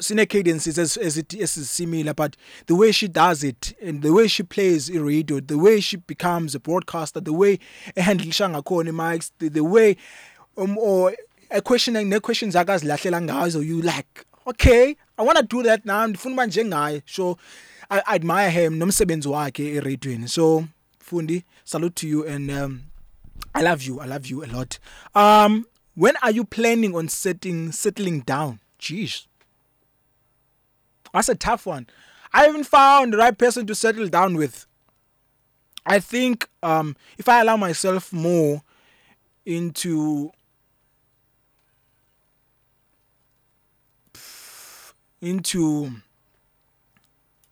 sine 0.00 0.26
cadences 0.26 0.78
as 0.78 0.96
as 0.96 1.18
it 1.18 1.34
is 1.34 1.70
similar 1.70 2.14
but 2.14 2.36
the 2.66 2.74
way 2.74 2.90
she 2.92 3.06
does 3.08 3.44
it 3.44 3.74
and 3.82 4.02
the 4.02 4.12
way 4.12 4.26
she 4.26 4.42
plays 4.42 4.88
in 4.88 5.04
radio 5.04 5.40
the 5.40 5.58
way 5.58 5.80
she 5.80 5.96
becomes 5.96 6.54
a 6.54 6.60
broadcaster 6.60 7.20
the 7.20 7.32
way 7.32 7.58
ehandlisha 7.96 8.48
ngakhona 8.48 8.92
mics 8.92 9.30
the, 9.38 9.48
the 9.48 9.64
way 9.64 9.96
um 10.56 10.78
or 10.78 11.14
a 11.50 11.60
questioning 11.60 12.08
ne 12.08 12.18
questions 12.18 12.54
akazilahlela 12.54 13.20
ngazo 13.20 13.62
you 13.62 13.82
like 13.82 14.24
okay 14.46 14.96
i 15.18 15.22
want 15.22 15.36
to 15.38 15.42
do 15.44 15.62
that 15.62 15.84
now 15.84 16.06
ndifuna 16.06 16.34
uba 16.34 16.46
njengaye. 16.46 17.02
So 17.06 17.36
I, 17.90 18.02
admire 18.06 18.50
him 18.50 18.78
nomsebenzi 18.78 19.28
wakhe 19.28 19.74
eradweni 19.74 20.28
so 20.28 20.64
fundi 21.10 21.44
salute 21.64 21.96
to 21.96 22.06
you 22.08 22.24
and 22.26 22.50
um, 22.50 22.82
i 23.54 23.60
love 23.62 23.82
you 23.82 24.00
i 24.00 24.06
love 24.06 24.26
you 24.26 24.44
a 24.44 24.46
lot. 24.46 24.78
Um 25.14 25.66
when 25.94 26.14
are 26.22 26.30
you 26.30 26.44
planning 26.44 26.94
on 26.94 27.08
setting 27.08 27.72
settling 27.72 28.20
down? 28.20 28.60
Jeez. 28.78 29.26
That's 31.12 31.28
a 31.28 31.34
tough 31.34 31.66
one. 31.66 31.88
I 32.32 32.44
haven't 32.44 32.64
found 32.64 33.12
the 33.12 33.18
right 33.18 33.36
person 33.36 33.66
to 33.66 33.74
settle 33.74 34.08
down 34.08 34.36
with. 34.36 34.66
I 35.84 35.98
think 35.98 36.48
um 36.62 36.96
if 37.18 37.28
i 37.28 37.40
allow 37.40 37.56
myself 37.56 38.12
more 38.12 38.62
into 39.44 40.30
into 45.20 45.90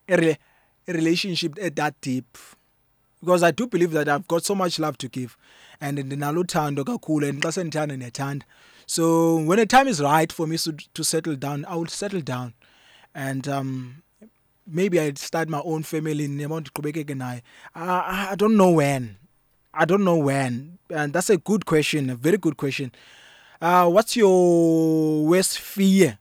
a, 0.09 0.17
re- 0.17 0.39
a 0.87 0.93
relationship 0.93 1.59
at 1.61 1.77
that 1.77 2.01
deep 2.01 2.39
because 3.21 3.43
I 3.43 3.51
do 3.51 3.67
believe 3.67 3.93
that 3.93 4.09
I've 4.09 4.29
got 4.29 4.45
so 4.45 4.55
much 4.55 4.79
love 4.79 4.99
to 4.99 5.09
give. 5.09 5.37
And 5.81 5.99
ndinalothando 5.99 6.85
kakhulu 6.85 7.29
and 7.29 7.43
xa 7.43 7.53
sendithanda 7.53 7.97
ndiyathanda. 7.97 8.43
So 8.87 9.37
when 9.37 9.59
the 9.59 9.67
time 9.67 9.87
is 9.89 10.01
right 10.01 10.33
for 10.33 10.47
me 10.47 10.57
to, 10.59 10.73
to 10.73 11.05
settle 11.05 11.37
down 11.37 11.65
I 11.67 11.77
will 11.77 11.87
settle 11.87 12.21
down. 12.21 12.55
And 13.15 13.47
um, 13.49 14.03
maybe 14.67 15.01
I'd 15.01 15.19
start 15.19 15.49
my 15.49 15.61
own 15.65 15.83
family 15.83 16.29
ndiyabona 16.29 16.61
ndiqhubekeke 16.61 17.15
naye. 17.15 17.43
I, 17.75 18.29
I 18.33 18.35
don't 18.35 18.57
know 18.57 18.71
when. 18.71 19.17
I 19.75 19.85
don't 19.85 20.05
know 20.05 20.17
when. 20.17 20.79
And 20.91 21.13
that's 21.13 21.31
a 21.31 21.37
good 21.37 21.67
question 21.67 22.11
a 22.11 22.17
very 22.17 22.39
good 22.39 22.57
question. 22.57 22.93
Uh, 23.61 23.89
what's 23.89 24.17
your 24.17 25.27
worst 25.27 25.59
fear? 25.59 26.19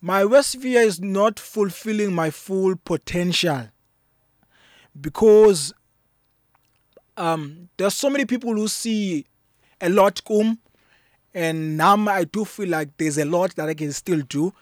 My 0.00 0.24
worst 0.24 0.60
fear 0.60 0.82
is 0.82 1.00
not 1.00 1.40
fulfilling 1.40 2.12
my 2.12 2.30
full 2.30 2.76
potential 2.76 3.68
because 5.00 5.72
um, 7.16 7.68
there's 7.76 7.94
so 7.94 8.10
many 8.10 8.24
people 8.24 8.54
who 8.54 8.68
see 8.68 9.26
a 9.80 9.88
lot 9.88 10.22
come 10.24 10.58
and 11.34 11.76
now 11.76 11.96
I 12.08 12.24
do 12.24 12.44
feel 12.44 12.68
like 12.68 12.96
there's 12.96 13.18
a 13.18 13.24
lot 13.24 13.54
that 13.56 13.68
I 13.68 13.74
can 13.74 13.92
still 13.92 14.22
do. 14.22 14.54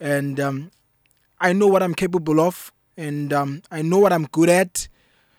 And 0.00 0.40
um, 0.40 0.70
I 1.40 1.52
know 1.52 1.68
what 1.68 1.82
I'm 1.82 1.94
capable 1.94 2.40
of 2.40 2.72
and 2.96 3.32
um, 3.32 3.62
I 3.70 3.82
know 3.82 3.98
what 3.98 4.12
I'm 4.12 4.24
good 4.24 4.48
at. 4.48 4.88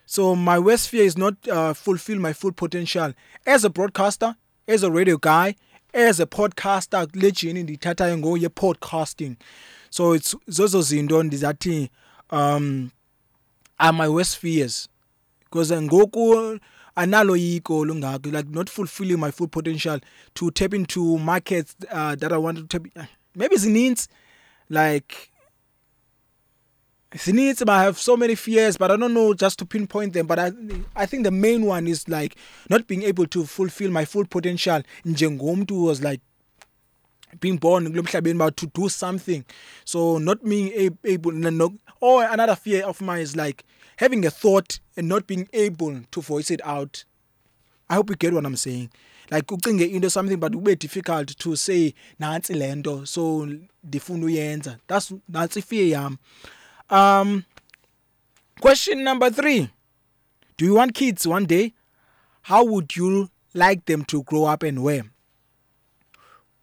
So 0.05 0.35
my 0.35 0.57
worst 0.57 0.87
fear 0.89 1.03
is 1.03 1.17
not 1.17 1.35
uh, 1.49 1.73
fulfill 1.73 2.19
my 2.19 2.31
full 2.31 2.53
potential. 2.53 3.13
As 3.45 3.65
a 3.65 3.69
broadcaster 3.69 4.35
as 4.67 4.83
a 4.83 4.91
radio 4.91 5.17
guy 5.17 5.55
as 5.93 6.19
a 6.19 6.25
podcaster 6.25 7.07
legend 7.15 7.57
ndithathayo 7.57 8.17
ngo 8.17 8.37
ye-podcasting 8.37 9.35
so 9.89 10.13
it's 10.13 10.35
zozo 10.49 10.81
zinto 10.81 11.23
ndizathi 11.23 11.89
um 12.29 12.89
are 13.79 13.93
my 13.93 14.09
worst 14.09 14.37
fears. 14.37 14.87
Because 15.45 15.71
ngoku 15.71 16.59
analoyiko 16.95 17.85
lungako 17.85 18.31
like 18.33 18.49
not 18.49 18.69
fulfilling 18.69 19.19
my 19.19 19.31
full 19.31 19.47
potential 19.47 19.99
to 20.33 20.51
tap 20.51 20.73
into 20.73 21.17
markets 21.19 21.75
uh, 21.91 22.15
that 22.15 22.33
I 22.33 22.37
want 22.37 22.57
to 22.57 22.79
tap 22.79 23.07
maybe 23.35 23.55
zininzi 23.55 24.07
like 24.69 25.29
zininzi 27.13 27.59
but 27.65 27.69
I 27.69 27.83
have 27.83 27.99
so 27.99 28.17
many 28.17 28.33
fears 28.35 28.77
but 28.77 28.89
I 28.91 28.97
don't 28.97 29.13
know 29.13 29.33
just 29.35 29.59
to 29.59 29.65
pinpoint 29.65 30.13
them. 30.13 30.25
But 30.27 30.39
I 30.39 30.51
I 30.95 31.05
think 31.05 31.23
the 31.23 31.31
main 31.31 31.65
one 31.65 31.87
is 31.87 32.07
like 32.09 32.35
not 32.69 32.87
being 32.87 33.03
able 33.03 33.27
to 33.27 33.45
fulfill 33.45 33.91
my 33.91 34.03
full 34.05 34.25
potential 34.25 34.81
njengomntu 35.05 35.83
was 35.85 36.01
like 36.01 36.21
being 37.39 37.57
born 37.57 37.87
kulo 37.87 38.03
mhlabeni 38.03 38.37
but 38.37 38.57
to 38.57 38.67
do 38.67 38.89
something. 38.89 39.43
So 39.85 40.17
not 40.17 40.43
being 40.43 40.95
able 41.03 41.31
no, 41.31 41.73
or 41.99 42.23
another 42.23 42.55
fear 42.55 42.85
of 42.85 43.01
mine 43.01 43.21
is 43.21 43.35
like 43.35 43.63
having 43.97 44.25
a 44.25 44.29
thought 44.29 44.79
and 44.95 45.07
not 45.07 45.27
being 45.27 45.47
able 45.53 46.01
to 46.11 46.21
voice 46.21 46.51
it 46.51 46.61
out. 46.63 47.05
I 47.89 47.95
hope 47.95 48.09
you 48.09 48.15
get 48.15 48.33
what 48.33 48.45
i'm 48.45 48.55
saying. 48.55 48.89
Like 49.31 49.47
ucinge 49.47 49.91
into 49.91 50.09
something 50.09 50.39
but 50.39 50.53
kube 50.53 50.79
difficult 50.79 51.37
to 51.37 51.55
say 51.55 51.93
nansi 52.19 52.55
lento 52.55 53.05
so 53.05 53.47
ndifuna 53.85 54.25
uyenza. 54.25 54.79
That's 54.87 55.13
that's 55.29 55.59
fear 55.65 55.85
yam. 55.85 56.19
Um 56.89 57.45
question 58.59 59.03
number 59.03 59.29
3 59.29 59.69
do 60.57 60.65
you 60.65 60.73
want 60.73 60.95
kids 60.95 61.27
one 61.27 61.45
day? 61.45 61.73
How 62.41 62.63
would 62.63 62.95
you 62.95 63.29
like 63.53 63.85
them 63.85 64.03
to 64.05 64.23
grow 64.23 64.45
up 64.45 64.63
and 64.63 64.81
where? 64.81 65.03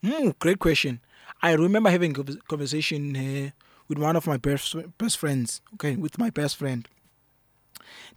Hmm, 0.05 0.31
great 0.39 0.59
question. 0.59 1.01
I 1.41 1.53
remember 1.53 1.89
having 1.89 2.11
a 2.19 2.25
conversation 2.47 3.17
uh, 3.17 3.51
with 3.89 3.99
one 3.99 4.17
of 4.17 4.27
my 4.27 4.37
best 4.37 4.77
best 4.99 5.17
friends. 5.17 5.63
Okay, 5.75 5.97
with 5.97 6.19
my 6.19 6.29
best 6.29 6.57
friend. 6.57 6.87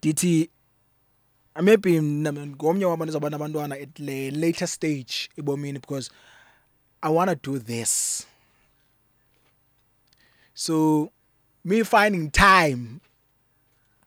Dithi 0.02 0.50
maybe 1.62 2.00
ngomnye 2.00 2.84
wabo 2.84 3.04
ndizawuba 3.04 3.30
nabantwana 3.30 3.74
at 3.80 3.94
the 3.94 4.30
later 4.30 4.66
stage 4.66 5.30
because 5.34 6.10
I 7.02 7.08
want 7.08 7.30
to 7.30 7.36
do 7.36 7.58
this. 7.58 8.26
So 10.54 11.10
me 11.64 11.82
finding 11.84 12.30
time 12.30 13.00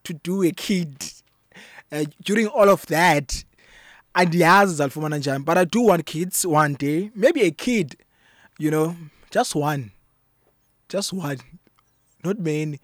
to 0.03 0.13
do 0.13 0.43
a 0.43 0.51
kid 0.51 1.03
uh, 1.91 2.05
during 2.23 2.45
all 2.47 2.69
of 2.69 2.85
that 2.87 3.43
andiyazi 4.13 4.75
zalifumana 4.75 5.17
njani? 5.17 5.43
But 5.45 5.57
i 5.57 5.65
do 5.65 5.81
want 5.85 6.05
kids 6.05 6.45
one 6.45 6.75
day 6.79 7.09
maybe 7.15 7.41
a 7.41 7.51
kid 7.51 7.95
you 8.59 8.71
know 8.71 8.95
just 9.31 9.55
one 9.55 9.91
just 10.89 11.13
one 11.13 11.37
not 12.23 12.39
many. 12.39 12.79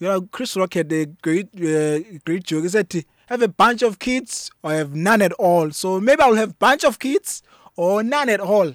You 0.00 0.08
know 0.08 0.20
chris 0.22 0.56
rock 0.56 0.74
had 0.74 0.92
a 0.92 1.06
great 1.06 1.48
uh, 1.56 2.00
great 2.24 2.44
joke 2.44 2.62
he 2.62 2.68
said 2.68 3.04
have 3.26 3.42
a 3.42 3.48
bunch 3.48 3.82
of 3.82 3.98
kids 3.98 4.50
or 4.62 4.72
have 4.72 4.94
none 4.94 5.22
at 5.22 5.32
all? 5.32 5.70
So 5.72 6.00
maybe 6.00 6.22
i'll 6.22 6.34
have 6.34 6.50
a 6.50 6.54
bunch 6.54 6.84
of 6.84 6.98
kids 6.98 7.42
or 7.76 8.02
none 8.02 8.28
at 8.28 8.40
all. 8.40 8.74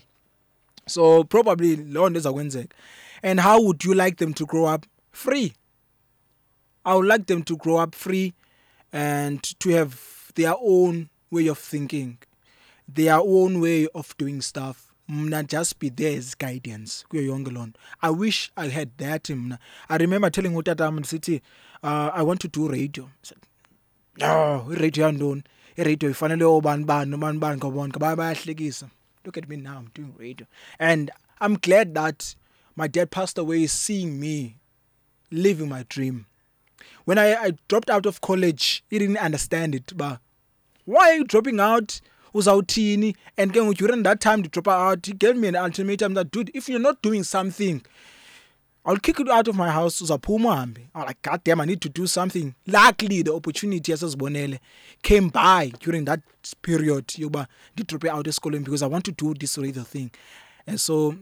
So 0.88 1.24
probably 1.24 1.76
loo 1.76 2.10
nto 2.10 2.20
ezakwenzeka 2.20 2.72
and 3.24 3.40
how 3.40 3.62
would 3.62 3.84
you 3.84 3.94
like 3.94 4.18
them 4.18 4.34
to 4.34 4.46
grow 4.46 4.66
up 4.66 4.86
free? 5.12 5.54
I 6.84 6.96
would 6.96 7.06
like 7.06 7.28
them 7.28 7.44
to 7.44 7.58
grow 7.58 7.78
up 7.78 7.94
free 7.96 8.34
and 8.92 9.42
to 9.60 9.70
have 9.70 10.32
their 10.36 10.56
own 10.60 11.10
way 11.32 11.48
of 11.48 11.60
thinking 11.60 12.18
their 12.88 13.20
own 13.20 13.60
way 13.62 13.88
of 13.94 14.16
doing 14.18 14.42
stuff 14.42 14.92
mna 15.12 15.44
just 15.44 15.80
be 15.80 15.90
there 15.90 16.18
as 16.18 16.36
guidance 16.38 17.06
kuyo 17.10 17.24
yonke 17.24 17.52
loo 17.52 17.66
nto. 17.66 17.80
I 18.02 18.10
wish 18.10 18.52
i 18.56 18.68
had 18.68 18.90
that 18.98 19.30
mna. 19.30 19.58
I 19.90 19.98
remember 19.98 20.30
telling 20.32 20.56
utata 20.56 20.84
wam 20.86 21.00
ndisithi 21.00 21.42
uh, 21.84 22.10
i 22.14 22.22
want 22.24 22.40
to 22.42 22.48
do 22.48 22.68
radio. 22.68 23.10
Said, 23.22 23.38
no 24.18 24.68
iradio 24.72 25.06
yantoni? 25.06 25.44
Iradio 25.78 26.10
ifanele 26.10 26.44
obani 26.44 26.86
bani 26.86 27.12
nobani 27.12 27.40
bani 27.40 27.60
ngaba 27.60 28.16
bayahlekisa. 28.16 28.90
Look 29.26 29.38
at 29.38 29.50
me 29.50 29.58
now 29.58 29.78
i'm 29.80 29.90
doing 29.94 30.14
radio. 30.18 30.48
And 30.80 31.12
i'm 31.42 31.56
glad 31.56 31.94
that 31.96 32.36
my 32.76 32.88
dad 32.88 33.12
passed 33.12 33.38
away 33.38 33.68
seeing 33.68 34.20
me 34.20 34.56
living 35.30 35.68
my 35.70 35.84
dream. 35.90 36.26
When 37.06 37.18
I, 37.18 37.36
I 37.36 37.54
dropped 37.68 37.90
out 37.90 38.06
of 38.06 38.22
college 38.22 38.84
he 38.90 39.00
didn't 39.00 39.18
understand 39.18 39.76
it 39.76 39.92
but 39.98 40.20
why 40.86 41.12
are 41.12 41.16
you 41.16 41.24
dropping 41.24 41.60
out? 41.60 42.02
Uzawuthini? 42.34 43.16
And 43.38 43.52
ke 43.52 43.78
during 43.78 44.04
that 44.04 44.22
time 44.22 44.42
to 44.44 44.50
drop 44.50 44.68
out. 44.68 45.06
He 45.06 45.14
gave 45.14 45.36
me 45.36 45.50
an 45.50 45.56
ultimatum 45.56 46.14
that 46.14 46.32
dude 46.32 46.52
if 46.54 46.70
you're 46.70 46.80
not 46.80 47.02
doing 47.02 47.24
something 47.24 47.84
I'll 48.84 48.98
kick 48.98 49.20
you 49.20 49.32
out 49.32 49.48
of 49.48 49.56
my 49.56 49.70
house. 49.70 50.02
Uzaphuma 50.02 50.56
uhambe 50.56 50.88
I'm 50.96 51.06
like 51.06 51.22
god 51.22 51.44
damn 51.44 51.62
I 51.62 51.66
need 51.66 51.82
to 51.82 51.90
do 51.90 52.08
something. 52.08 52.56
Luckily 52.66 53.22
the 53.22 53.34
opportunity 53.34 53.92
yasezibonele 53.92 54.60
came 55.04 55.30
by 55.30 55.72
during 55.80 56.06
that 56.06 56.22
period 56.64 57.08
yokuba 57.08 57.48
ndidrope 57.78 58.10
out 58.10 58.26
esikolweni 58.26 58.66
because 58.66 58.82
I 58.82 58.88
want 58.88 59.06
to 59.06 59.12
do 59.12 59.36
this 59.36 59.58
radio 59.60 59.84
thing. 59.84 60.10
And 60.66 60.82
so 60.82 61.16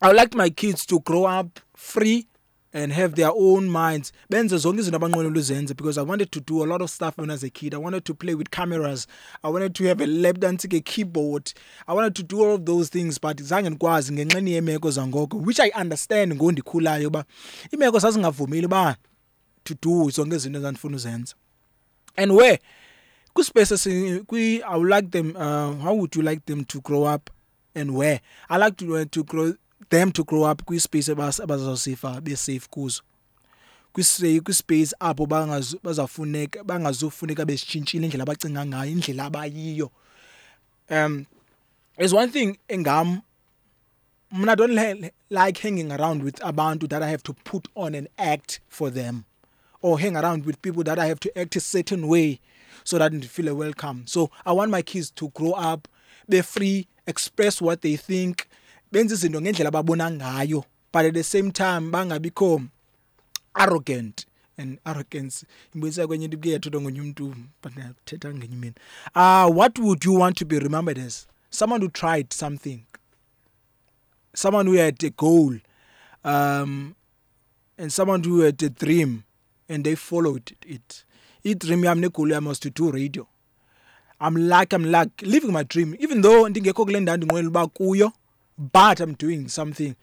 I 0.00 0.08
would 0.08 0.16
like 0.16 0.34
my 0.36 0.50
kids 0.50 0.86
to 0.86 1.00
grow 1.00 1.24
up 1.24 1.58
free 1.74 2.28
and 2.74 2.92
have 2.92 3.14
their 3.14 3.30
own 3.32 3.68
minds. 3.68 4.12
Benze 4.30 4.58
zonke 4.58 4.80
izinto 4.80 4.96
abanqwenela 4.98 5.38
uzenze 5.38 5.74
because 5.76 5.96
i 5.96 6.02
wanted 6.02 6.30
to 6.32 6.40
do 6.40 6.64
a 6.64 6.66
lot 6.66 6.82
of 6.82 6.90
stuff 6.90 7.16
when 7.16 7.30
i 7.30 7.32
was 7.32 7.44
a 7.44 7.50
kid. 7.50 7.72
I 7.72 7.78
wanted 7.78 8.04
to 8.04 8.14
play 8.14 8.34
with 8.34 8.50
cameras. 8.50 9.06
I 9.44 9.48
wanted 9.48 9.74
to 9.76 9.84
have 9.84 10.00
a 10.00 10.06
lap 10.06 10.38
dancing 10.38 10.74
a 10.74 10.80
keyboard. 10.80 11.52
I 11.86 11.94
wanted 11.94 12.14
to 12.16 12.22
do 12.22 12.42
all 12.42 12.54
of 12.54 12.66
those 12.66 12.88
things 12.90 13.18
but 13.18 13.36
zange 13.40 13.70
ndikwazi 13.70 14.12
ngenxeni 14.12 14.52
yeemeko 14.52 14.90
zangoko 14.90 15.36
which 15.36 15.60
i 15.60 15.70
understand 15.80 16.34
ngondikhulayo 16.34 17.08
uba 17.08 17.24
iimeko 17.72 17.98
zazingavumeli 17.98 18.66
uba 18.66 18.96
to 19.64 19.74
do 19.82 20.10
zonke 20.10 20.36
izinto 20.36 20.58
ezandifuna 20.58 20.96
uzenza. 20.96 21.34
And 22.16 22.32
where? 22.32 22.58
Kwispace 23.34 24.24
kwi 24.26 24.62
i 24.62 24.76
would 24.76 24.90
like 24.90 25.10
them 25.10 25.36
uh, 25.36 25.74
how 25.82 25.94
would 25.94 26.16
you 26.16 26.22
like 26.22 26.42
them 26.46 26.64
to 26.64 26.80
grow 26.80 27.04
up? 27.04 27.30
And 27.76 27.90
where? 27.96 28.20
I 28.48 28.56
like 28.58 28.76
to, 28.76 28.96
uh, 28.96 29.04
to 29.10 29.24
grow 29.24 29.54
them 29.90 30.12
to 30.12 30.24
grow 30.24 30.44
up 30.44 30.64
kwispace 30.64 31.12
abazawusifa 31.12 32.20
besafe 32.20 32.68
kuzo. 32.70 33.02
Kwispace 33.92 34.94
apho 35.00 35.26
bazafuneka 35.82 36.64
bangazufuneka 36.64 37.44
bezitshintshile 37.44 38.06
indlela 38.06 38.22
abacinga 38.22 38.66
ngayo 38.66 38.92
indlela 38.92 39.24
abayiyo. 39.24 39.90
Um 40.90 41.26
is 41.98 42.12
one 42.12 42.30
thing 42.30 42.58
engam 42.68 43.22
mna 44.32 44.56
don't 44.56 45.12
like 45.30 45.58
hanging 45.58 45.92
around 45.92 46.24
with 46.24 46.40
abantu 46.42 46.88
that 46.88 47.02
i 47.02 47.08
have 47.08 47.22
to 47.22 47.32
put 47.32 47.68
on 47.76 47.94
and 47.94 48.08
act 48.18 48.60
for 48.68 48.90
them 48.90 49.24
or 49.80 50.00
hang 50.00 50.16
around 50.16 50.44
with 50.44 50.60
people 50.60 50.82
that 50.82 50.98
i 50.98 51.06
have 51.06 51.20
to 51.20 51.38
act 51.38 51.54
a 51.54 51.60
certain 51.60 52.08
way 52.08 52.40
so 52.82 52.98
that 52.98 53.12
they 53.12 53.20
feel 53.20 53.54
welcome. 53.54 54.02
So 54.06 54.30
i 54.44 54.52
want 54.52 54.70
my 54.72 54.82
kids 54.82 55.10
to 55.12 55.28
grow 55.30 55.52
up 55.52 55.86
be 56.28 56.40
free 56.40 56.88
express 57.06 57.62
what 57.62 57.82
they 57.82 57.96
think 57.96 58.48
benza 58.94 59.14
izinto 59.14 59.40
ngendlela 59.40 59.68
ababona 59.68 60.10
ngayo 60.10 60.64
but 60.92 61.04
at 61.06 61.14
the 61.14 61.22
same 61.24 61.50
time 61.50 61.90
bangabikho 61.90 62.62
arrogant 63.54 64.26
and 64.58 64.78
arrogance. 64.86 65.46
Imbuyisa 65.74 66.06
kwenye 66.06 66.24
into 66.24 66.36
kuye 66.38 66.52
yathethwa 66.52 66.80
ngonye 66.80 67.00
umntu 67.00 67.34
but 67.62 67.72
ndiyathetha 67.72 68.34
ngenye 68.34 68.54
imini. 68.54 68.74
Uh, 69.14 69.56
what 69.58 69.78
would 69.78 70.04
you 70.04 70.14
want 70.14 70.36
to 70.36 70.44
be 70.44 70.58
remembered 70.58 70.98
as? 70.98 71.26
Someone 71.50 71.80
who 71.80 71.88
tried 71.88 72.32
something. 72.32 72.84
Someone 74.34 74.66
who 74.66 74.74
had 74.76 75.02
a 75.04 75.10
goal 75.10 75.54
um, 76.24 76.94
and 77.78 77.92
someone 77.92 78.22
who 78.22 78.40
had 78.40 78.62
a 78.62 78.68
dream 78.70 79.24
and 79.68 79.84
they 79.84 79.96
followed 79.96 80.52
it. 80.66 81.04
Idream 81.44 81.84
yam 81.84 82.00
negoal 82.00 82.30
yam 82.30 82.44
was 82.44 82.58
to 82.60 82.70
do 82.70 82.90
radio. 82.92 83.26
I'm 84.20 84.36
like 84.36 84.72
i'm 84.72 84.84
like 84.84 85.10
living 85.22 85.52
my 85.52 85.64
dream. 85.64 85.96
Even 85.98 86.22
though 86.22 86.48
ndingekho 86.48 86.84
kule 86.84 87.00
ndawo 87.00 87.16
ndinqwenela 87.16 87.48
uba 87.48 87.66
kuyo 87.66 88.12
but 88.58 89.00
I'm 89.00 89.14
doing 89.14 89.48
something. 89.48 89.96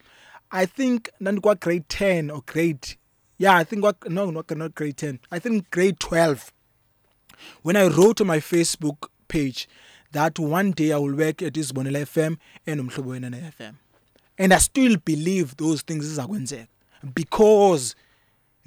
I 0.51 0.65
think 0.65 1.09
nandikwa 1.21 1.59
grade 1.59 1.87
10 1.89 2.29
or 2.29 2.41
grade 2.45 2.97
yeah, 3.41 3.57
I 3.57 3.63
think 3.63 3.81
what 3.81 4.07
no 4.07 4.29
not 4.29 4.55
not 4.55 4.75
grade 4.75 4.97
10. 4.97 5.19
I 5.31 5.39
think 5.39 5.71
grade 5.71 5.99
12. 5.99 6.53
When 7.63 7.75
I 7.75 7.87
wrote 7.87 8.21
on 8.21 8.27
my 8.27 8.37
Facebook 8.37 9.07
page 9.29 9.67
that 10.11 10.37
one 10.37 10.71
day 10.71 10.91
I 10.91 10.97
will 10.97 11.15
work 11.15 11.41
at 11.41 11.55
this 11.55 11.71
Bonela 11.71 12.03
FM 12.03 12.37
and 12.67 12.79
Umhlobo 12.79 13.19
FM. 13.19 13.75
And 14.37 14.53
I 14.53 14.59
still 14.59 14.97
believe 14.97 15.57
those 15.57 15.81
things 15.81 16.05
zizakwenzeka 16.05 16.67
because 17.15 17.95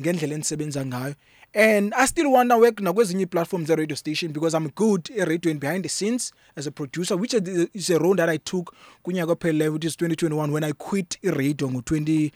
ngendlela 0.01 0.35
enisebenza 0.35 0.85
ngayo 0.87 1.14
and 1.55 1.95
i 1.95 2.05
still 2.07 2.25
to 2.49 2.59
work 2.59 2.81
nakwezinye 2.81 3.27
platforms 3.27 3.69
radio 3.69 3.97
station 3.97 4.33
because 4.33 4.55
i'm 4.55 4.69
good 4.71 5.05
eradioing 5.17 5.59
behind 5.61 5.83
the 5.85 5.88
scenes 5.88 6.33
as 6.57 6.67
a 6.67 6.71
producer 6.71 7.17
which 7.17 7.35
is 7.35 7.90
a 7.90 7.99
role 7.99 8.14
that 8.17 8.29
i 8.29 8.37
took 8.38 8.75
kunyaka 9.05 9.33
ophelileyo 9.33 9.73
which 9.73 9.85
is 9.85 9.97
2021 9.97 10.51
when 10.53 10.64
i 10.64 10.73
quit 10.73 11.19
iradio 11.23 11.69
ngo-2020 11.69 12.31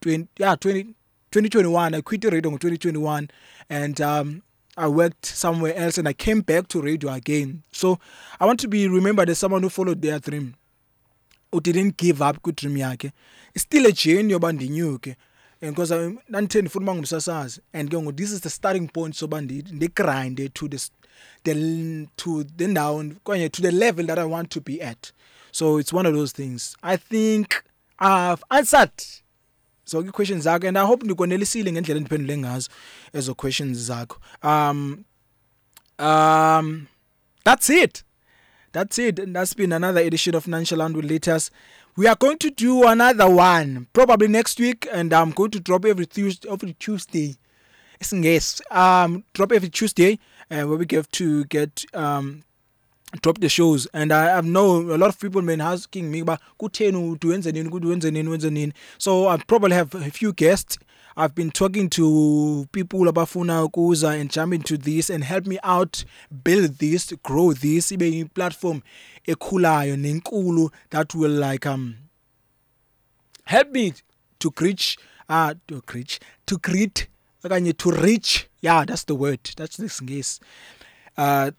20, 0.00 0.26
yeah 0.38 0.54
20, 0.54 0.84
2021 1.30 1.94
i 1.94 2.02
quit 2.02 2.24
iradio 2.24 2.50
ngo-2021 2.50 3.28
and 3.70 4.00
um, 4.00 4.42
I 4.78 4.86
worked 4.86 5.26
somewhere 5.26 5.74
else 5.74 5.98
and 5.98 6.06
I 6.06 6.12
came 6.12 6.40
back 6.40 6.68
to 6.68 6.80
radio 6.80 7.10
again. 7.12 7.64
So 7.72 7.98
I 8.38 8.46
want 8.46 8.60
to 8.60 8.68
be 8.68 8.86
remembered 8.86 9.28
as 9.28 9.36
someone 9.40 9.60
who 9.62 9.68
followed 9.68 10.00
their 10.00 10.20
dream. 10.20 10.54
Who 11.50 11.60
didn't 11.60 11.96
give 11.96 12.22
up 12.22 12.40
ku 12.42 12.52
dream 12.52 12.76
yakhe. 12.76 13.10
It's 13.54 13.62
still 13.62 13.86
a 13.86 13.92
journey 13.92 14.34
yoba 14.34 14.52
ndinyuke. 14.52 15.16
And 15.60 15.74
because 15.74 16.18
nandithe 16.28 16.60
ndifuna 16.62 16.84
uba 16.84 16.94
ngumsasazi 16.94 17.60
and 17.72 17.94
ngoku 17.94 18.12
this 18.12 18.32
is 18.32 18.40
the 18.40 18.50
starting 18.50 18.88
point 18.88 19.14
soba 19.14 19.40
ndigrinde 19.40 20.48
to 20.48 20.68
the, 20.68 20.78
the 21.44 22.06
to 22.16 22.44
the 22.44 22.64
okanye 22.66 23.48
to 23.48 23.62
the 23.62 23.70
level 23.70 24.06
that 24.06 24.18
i 24.18 24.24
want 24.24 24.50
to 24.50 24.60
be 24.60 24.82
at. 24.82 25.12
So 25.52 25.78
it's 25.78 25.92
one 25.92 26.06
of 26.06 26.14
those 26.14 26.32
things. 26.32 26.76
I 26.82 26.96
think 26.96 27.64
i've 27.98 28.42
answered. 28.50 28.92
Zonke 29.86 30.06
ii-questions 30.08 30.44
zakho 30.44 30.68
and 30.68 30.78
i 30.78 30.86
hope 30.86 31.04
ndikonelisile 31.04 31.72
ngendlela 31.72 31.98
endiphendule 31.98 32.38
ngazo 32.38 32.70
ezo 33.12 33.34
questions 33.34 33.78
zakho. 33.78 34.20
Um 34.42 35.04
um 35.98 36.86
that's 37.44 37.70
it 37.70 38.04
that's 38.72 38.98
it. 38.98 39.18
And 39.18 39.34
that's 39.34 39.54
been 39.54 39.72
another 39.72 40.00
edition 40.00 40.34
of 40.34 40.46
nonchalant 40.46 40.96
with 40.96 41.10
latest 41.10 41.50
we 41.98 42.06
are 42.06 42.14
going 42.14 42.38
to 42.38 42.48
do 42.48 42.86
another 42.86 43.28
one 43.28 43.88
probably 43.92 44.28
next 44.28 44.60
week 44.60 44.86
and 44.92 45.12
i'm 45.12 45.32
going 45.32 45.50
to 45.50 45.58
drop 45.58 45.84
every 45.84 46.06
tuesday 46.06 46.48
every 46.48 46.72
tuesday. 46.74 47.34
Yes. 48.12 48.62
Um 48.70 49.24
drop 49.32 49.50
every 49.50 49.68
tuesday 49.68 50.20
uh, 50.48 50.62
where 50.62 50.78
we 50.78 50.86
get 50.86 51.10
to 51.10 51.44
get 51.46 51.84
um 51.94 52.44
drop 53.20 53.38
the 53.38 53.48
shows. 53.48 53.88
And 53.92 54.12
I, 54.12 54.38
I 54.38 54.40
know 54.42 54.76
a 54.76 54.96
lot 54.96 55.08
of 55.08 55.18
people 55.18 55.42
been 55.42 55.60
asking 55.60 56.08
me 56.08 56.20
about 56.20 56.40
nini 56.60 57.68
ukuthi 57.68 57.86
wenze 57.88 58.12
nini 58.12 58.28
wenze 58.28 58.52
nini? 58.52 58.72
So 58.98 59.26
I 59.26 59.36
probably 59.38 59.72
have 59.72 59.92
a 59.96 60.10
few 60.10 60.32
guests 60.32 60.78
I've 61.20 61.34
been 61.34 61.50
talking 61.50 61.90
to 61.90 62.68
people 62.70 63.00
abafuna 63.00 63.64
ukuza 63.64 64.20
and 64.20 64.30
jump 64.30 64.54
into 64.54 64.78
this 64.78 65.10
and 65.10 65.24
help 65.24 65.48
me 65.48 65.58
out 65.64 66.04
build 66.44 66.78
this 66.78 67.12
grow 67.24 67.52
this 67.52 67.90
ibe 67.90 68.02
i 68.02 68.24
platform 68.32 68.82
ekhulayo 69.26 69.96
nenkulu 69.96 70.70
that 70.90 71.14
will 71.16 71.32
like 71.32 71.66
um 71.66 71.96
help 73.46 73.72
me 73.72 73.94
to 74.38 74.52
reach 74.60 74.96
uh 75.28 75.54
to 75.66 75.82
reach 75.92 76.20
to 76.46 76.56
okanye 77.44 77.76
to 77.76 77.90
reach 77.90 78.46
yeah 78.62 78.84
that's 78.84 79.04
the 79.06 79.14
word 79.14 79.40
that's 79.56 79.76
the 79.76 79.88
singesi 79.88 80.40
uh 81.16 81.50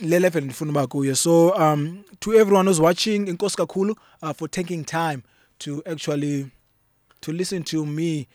le 0.00 0.20
level 0.20 0.44
ndifuna 0.44 1.16
so 1.16 1.52
um 1.56 2.04
to 2.20 2.34
everyone 2.34 2.68
who's 2.68 2.80
watching 2.80 3.26
inkosi 3.26 3.56
kakhulu 3.56 3.96
uh, 4.22 4.32
for 4.32 4.48
taking 4.48 4.84
time 4.84 5.24
to 5.58 5.82
actually 5.86 6.52
to 7.20 7.32
listen 7.32 7.64
to 7.64 7.84
me 7.84 8.28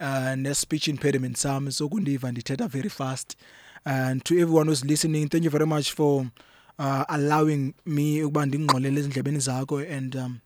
uh, 0.00 0.34
ne-speech 0.36 0.88
impediment 0.88 1.36
sami 1.36 1.72
sokundiva 1.72 2.30
ndithetha 2.32 2.68
very 2.68 2.88
fast. 2.88 3.36
And 3.84 4.24
to 4.24 4.34
everyone 4.34 4.66
who's 4.66 4.84
listening 4.84 5.28
thank 5.28 5.44
you 5.44 5.50
very 5.50 5.66
much 5.66 5.92
for 5.92 6.26
uh, 6.78 7.04
allowing 7.08 7.74
me 7.86 8.22
ukuba 8.22 8.46
ndingqolele 8.46 9.00
ezindlebeni 9.00 9.38
zakho. 9.38 9.78
And 9.78 10.16
um, 10.16 10.40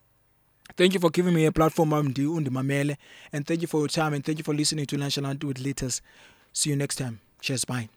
thank 0.76 0.94
you 0.94 1.00
for 1.00 1.10
giving 1.10 1.34
me 1.34 1.46
a 1.46 1.52
platform 1.52 1.92
undi 1.92 2.26
undimamele. 2.26 2.96
And 3.32 3.46
thank 3.46 3.62
you 3.62 3.68
for 3.68 3.80
your 3.80 3.88
time 3.88 4.14
and 4.14 4.24
thank 4.24 4.38
you 4.38 4.44
for 4.44 4.54
listening 4.54 4.86
to 4.86 4.96
national 4.96 5.36
with 5.42 5.60
letters. 5.60 6.02
See 6.52 6.70
you 6.70 6.76
next 6.76 6.96
time. 6.96 7.20
Cheers 7.40 7.64
bye 7.64 7.88